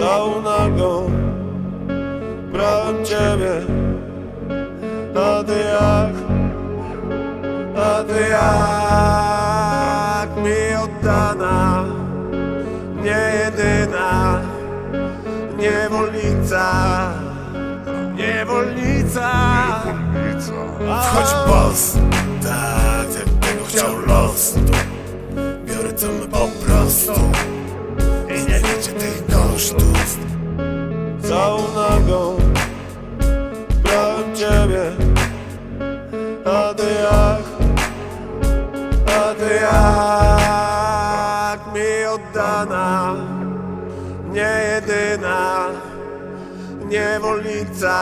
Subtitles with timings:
[0.00, 1.10] nogą
[2.52, 3.60] Brałem ciebie.
[5.14, 6.14] A ty jak
[7.76, 9.16] A ty jak
[10.36, 11.84] Mi oddana
[13.02, 14.40] Nie jedyna
[15.58, 16.66] Niewolnica
[18.16, 19.30] Niewolnica.
[21.02, 21.98] Wchodź boss,
[22.42, 24.54] tak jak tego chciał los.
[25.64, 27.12] Biorę my po prostu.
[28.28, 30.18] I nie liczę tych kosztów
[31.28, 32.36] Całą nogą
[33.82, 34.92] Brałem ciebie.
[36.44, 37.42] A ty jak?
[39.06, 39.74] A ty jak
[41.74, 43.14] Mi oddana?
[44.32, 45.66] Nie jedyna
[46.88, 47.98] Niewolnica.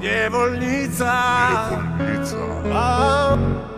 [0.00, 1.12] Niewolnica.
[2.74, 3.69] A-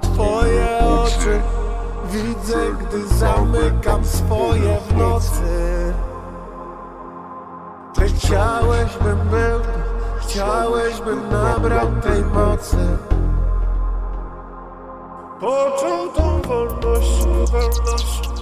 [0.00, 1.40] Twoje oczy
[2.10, 5.94] widzę, gdy zamykam swoje w nocy.
[7.94, 9.60] Ty chciałeś, bym był
[10.20, 12.76] chciałeś, bym nabrał tej mocy.
[15.40, 18.32] Poczuł tą wolność, wolność,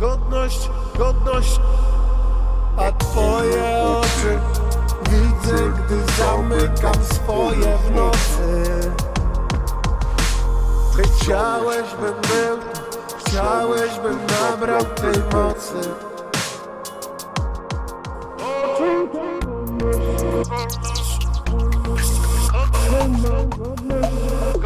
[0.00, 1.60] godność, godność.
[2.76, 4.38] A twoje oczy
[5.10, 7.77] widzę, gdy zamykam swoje
[11.28, 12.58] chciałeś, bym był
[13.18, 15.88] chciałeś, bym nabrał tej mocy.
[22.88, 24.57] Poczuł